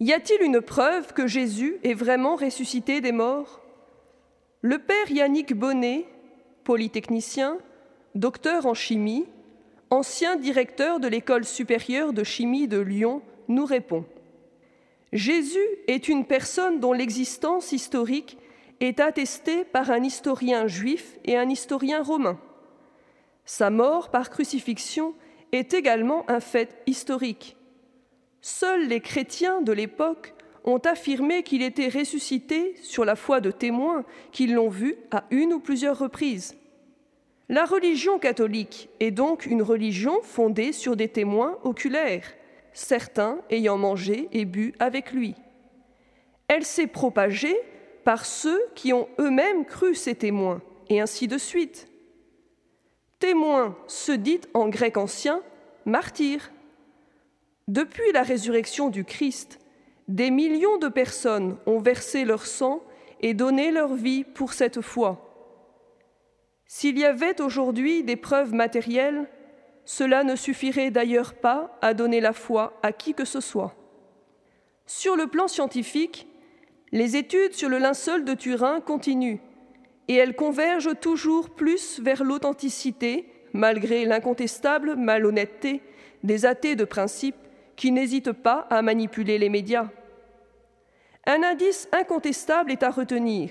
[0.00, 3.60] Y a-t-il une preuve que Jésus est vraiment ressuscité des morts?
[4.62, 6.06] Le père Yannick Bonnet,
[6.62, 7.58] polytechnicien,
[8.14, 9.26] docteur en chimie,
[9.90, 14.04] ancien directeur de l'école supérieure de chimie de Lyon, nous répond
[15.12, 18.38] Jésus est une personne dont l'existence historique
[18.78, 22.38] est attestée par un historien juif et un historien romain.
[23.46, 25.14] Sa mort par crucifixion
[25.50, 27.57] est également un fait historique.
[28.40, 30.34] Seuls les chrétiens de l'époque
[30.64, 35.52] ont affirmé qu'il était ressuscité sur la foi de témoins qui l'ont vu à une
[35.52, 36.56] ou plusieurs reprises.
[37.48, 42.34] La religion catholique est donc une religion fondée sur des témoins oculaires,
[42.74, 45.34] certains ayant mangé et bu avec lui.
[46.46, 47.56] Elle s'est propagée
[48.04, 51.88] par ceux qui ont eux-mêmes cru ces témoins, et ainsi de suite.
[53.18, 55.42] Témoin se dit en grec ancien
[55.86, 56.50] martyr.
[57.68, 59.58] Depuis la résurrection du Christ,
[60.08, 62.82] des millions de personnes ont versé leur sang
[63.20, 65.22] et donné leur vie pour cette foi.
[66.64, 69.28] S'il y avait aujourd'hui des preuves matérielles,
[69.84, 73.74] cela ne suffirait d'ailleurs pas à donner la foi à qui que ce soit.
[74.86, 76.26] Sur le plan scientifique,
[76.90, 79.40] les études sur le linceul de Turin continuent
[80.08, 85.82] et elles convergent toujours plus vers l'authenticité, malgré l'incontestable malhonnêteté
[86.24, 87.36] des athées de principe
[87.78, 89.88] qui n'hésitent pas à manipuler les médias.
[91.26, 93.50] Un indice incontestable est à retenir.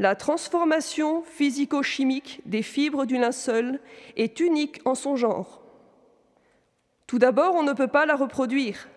[0.00, 3.78] La transformation physico-chimique des fibres du linceul
[4.16, 5.62] est unique en son genre.
[7.06, 8.88] Tout d'abord, on ne peut pas la reproduire.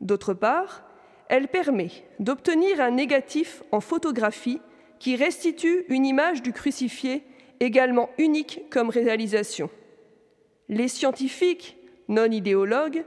[0.00, 0.82] D'autre part,
[1.28, 4.60] elle permet d'obtenir un négatif en photographie
[4.98, 7.22] qui restitue une image du crucifié
[7.60, 9.70] également unique comme réalisation.
[10.68, 11.76] Les scientifiques,
[12.08, 13.04] non idéologues,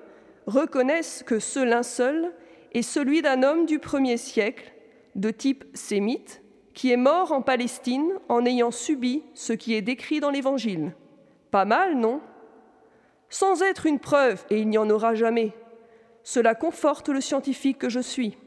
[0.47, 2.31] reconnaissent que ce linceul
[2.73, 4.73] est celui d'un homme du premier siècle,
[5.15, 6.41] de type sémite,
[6.73, 10.95] qui est mort en Palestine en ayant subi ce qui est décrit dans l'Évangile.
[11.51, 12.19] Pas mal, non?
[13.29, 15.53] Sans être une preuve, et il n'y en aura jamais,
[16.23, 18.37] cela conforte le scientifique que je suis.